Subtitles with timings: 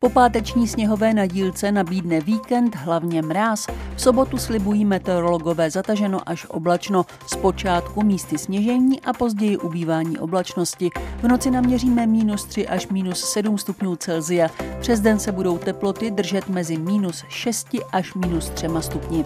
[0.00, 3.66] Po páteční sněhové nadílce nabídne víkend hlavně mráz.
[3.96, 7.06] V sobotu slibují meteorologové zataženo až oblačno.
[7.26, 10.90] Zpočátku místy sněžení a později ubývání oblačnosti.
[11.22, 14.48] V noci naměříme minus 3 až minus 7 stupňů Celzia.
[14.80, 19.24] Přes den se budou teploty držet mezi minus 6 až minus 3 stupni.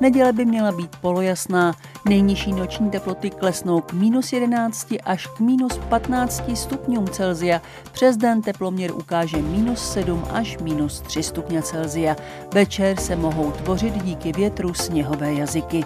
[0.00, 1.74] Neděle by měla být polojasná.
[2.08, 7.62] Nejnižší noční teploty klesnou k minus 11 až k minus 15 stupňům Celzia.
[7.92, 12.16] Přes den teploměr ukáže minus 7 až minus 3 stupně Celzia.
[12.54, 15.84] Večer se mohou tvořit díky větru sněhové jazyky.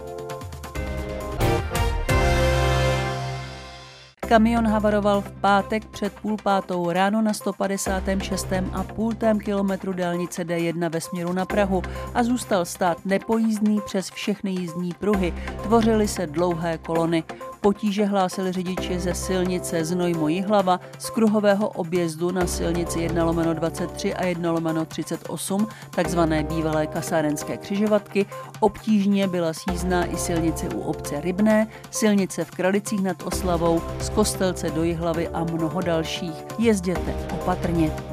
[4.31, 8.47] Kamion havaroval v pátek před půl pátou ráno na 156.
[8.73, 11.83] a půltém kilometru dálnice D1 ve směru na Prahu
[12.15, 15.35] a zůstal stát nepojízdný přes všechny jízdní pruhy.
[15.63, 17.25] Tvořily se dlouhé kolony.
[17.61, 24.15] Potíže hlásili řidiči ze silnice Znojmo Jihlava, z kruhového objezdu na silnici 1 lomeno 23
[24.15, 28.27] a 1 lomeno 38, takzvané bývalé kasárenské křižovatky.
[28.61, 34.71] Obtížně byla sízná i silnice u obce Rybné, silnice v Kralicích nad Oslavou, z Kostelce
[34.71, 36.45] do Jihlavy a mnoho dalších.
[36.59, 38.10] Jezděte opatrně.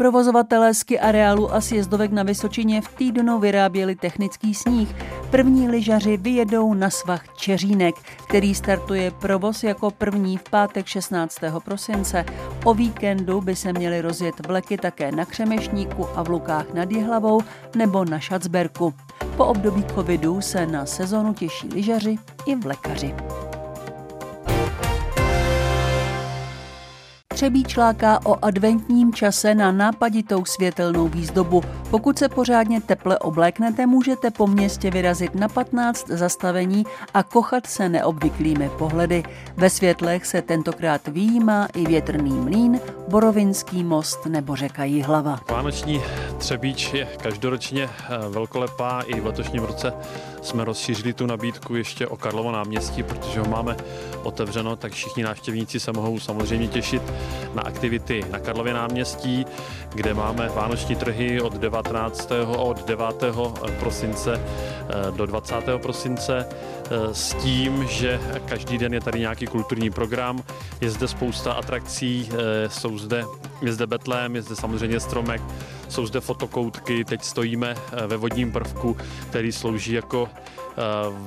[0.00, 4.94] Provozovatelé ski areálu a sjezdovek na Vysočině v týdnu vyráběli technický sníh.
[5.30, 7.94] První lyžaři vyjedou na svah Čeřínek,
[8.28, 11.36] který startuje provoz jako první v pátek 16.
[11.64, 12.24] prosince.
[12.64, 17.40] O víkendu by se měly rozjet vleky také na Křemešníku a v Lukách nad Jihlavou
[17.76, 18.94] nebo na Šacberku.
[19.36, 23.14] Po období covidu se na sezonu těší lyžaři i vlekaři.
[27.34, 31.62] Třebíč láká o adventním čase na nápaditou světelnou výzdobu.
[31.90, 37.88] Pokud se pořádně teple obléknete, můžete po městě vyrazit na 15 zastavení a kochat se
[37.88, 39.22] neobvyklými pohledy.
[39.56, 45.40] Ve světlech se tentokrát výjímá i větrný mlín, Borovinský most nebo řeka Jihlava.
[45.50, 46.02] Vánoční
[46.38, 49.00] Třebíč je každoročně eh, velkolepá.
[49.06, 49.92] I v letošním roce
[50.42, 53.76] jsme rozšířili tu nabídku ještě o Karlovo náměstí, protože ho máme
[54.22, 57.02] otevřeno, tak všichni návštěvníci se mohou samozřejmě těšit
[57.54, 59.46] na aktivity na Karlově náměstí,
[59.94, 62.30] kde máme vánoční trhy od 19.
[62.56, 63.24] od 9.
[63.78, 65.54] prosince eh, do 20.
[65.76, 70.42] prosince eh, s tím, že každý den je tady nějaký kulturní program,
[70.80, 72.28] je zde spousta atrakcí,
[72.68, 73.24] jsou zde,
[73.62, 75.42] je zde Betlém, je zde samozřejmě stromek,
[75.90, 78.96] jsou zde fotokoutky, teď stojíme eh, ve vodním prvku,
[79.28, 80.74] který slouží jako eh,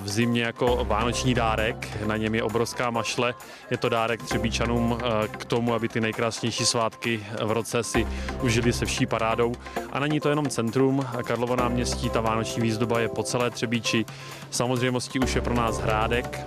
[0.04, 2.06] v zimě jako vánoční dárek.
[2.08, 3.34] Na něm je obrovská mašle.
[3.72, 8.08] Je to dárek Třebíčanům eh, k tomu, aby ty nejkrásnější svátky v roce si
[8.42, 9.54] užili se vší parádou.
[9.92, 14.06] A není to jenom centrum Karlovo náměstí, ta vánoční výzdoba je po celé Třebíči.
[14.50, 16.40] Samozřejmostí už je pro nás Hrádek,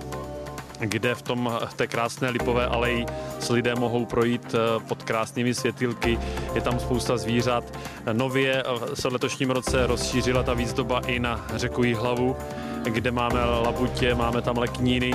[0.79, 3.05] kde v tom té krásné lipové aleji
[3.39, 6.19] s lidé mohou projít eh, pod krásnými světilky.
[6.55, 7.63] Je tam spousta zvířat.
[8.13, 12.35] Nově eh, se v letošním roce rozšířila ta výzdoba i na řeku Jihlavu,
[12.83, 15.13] kde máme labutě, máme tam lekníny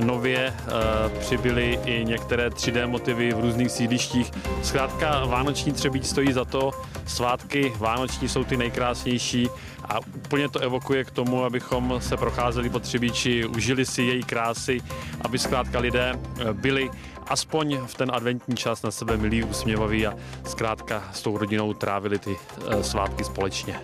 [0.00, 4.32] nově uh, přibyly i některé 3D motivy v různých sídlištích.
[4.62, 6.70] Zkrátka Vánoční Třebíč stojí za to,
[7.06, 9.48] svátky Vánoční jsou ty nejkrásnější
[9.88, 14.80] a úplně to evokuje k tomu, abychom se procházeli po Třebíči, užili si její krásy,
[15.20, 16.90] aby zkrátka lidé eh, byli
[17.26, 20.14] aspoň v ten adventní čas na sebe milí, usměvaví a
[20.46, 23.80] zkrátka s tou rodinou trávili ty uh, svátky společně.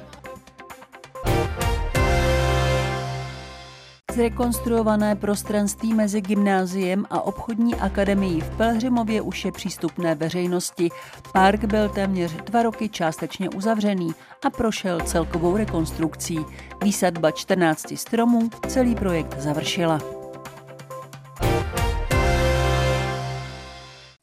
[4.12, 10.88] Zrekonstruované prostranství mezi gymnáziem a obchodní akademií v Pelhřimově už je přístupné veřejnosti.
[11.32, 14.15] Park byl téměř dva roky částečně uzavřený
[14.47, 16.38] a prošel celkovou rekonstrukcí.
[16.82, 20.20] Výsadba 14 stromů celý projekt završila.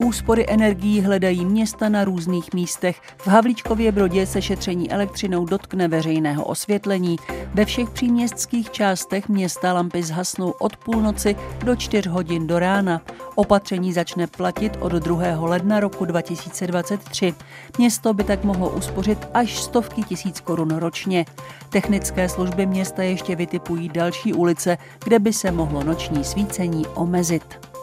[0.07, 3.01] Úspory energií hledají města na různých místech.
[3.17, 7.15] V Havlíčkově Brodě se šetření elektřinou dotkne veřejného osvětlení.
[7.53, 11.35] Ve všech příměstských částech města lampy zhasnou od půlnoci
[11.65, 13.01] do 4 hodin do rána.
[13.35, 15.21] Opatření začne platit od 2.
[15.39, 17.33] ledna roku 2023.
[17.77, 21.25] Město by tak mohlo uspořit až stovky tisíc korun ročně.
[21.69, 27.76] Technické služby města ještě vytipují další ulice, kde by se mohlo noční svícení omezit.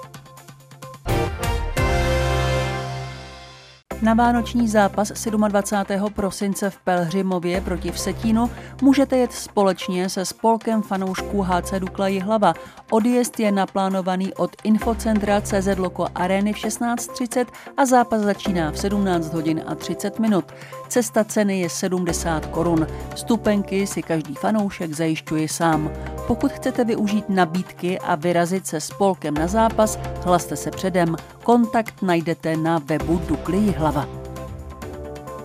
[4.03, 6.13] Na vánoční zápas 27.
[6.15, 8.51] prosince v Pelhřimově proti Vsetínu
[8.83, 12.55] můžete jet společně se spolkem fanoušků HC Dukla Jihlava.
[12.91, 17.47] Odjezd je naplánovaný od infocentra CZ Loko Areny v 16.30
[17.77, 20.45] a zápas začíná v 17 hodin a 30 minut.
[20.89, 22.87] Cesta ceny je 70 korun.
[23.15, 25.91] Stupenky si každý fanoušek zajišťuje sám.
[26.27, 31.17] Pokud chcete využít nabídky a vyrazit se spolkem na zápas, hlaste se předem.
[31.45, 34.24] Kontakt najdete na webu Dukly Jihlava.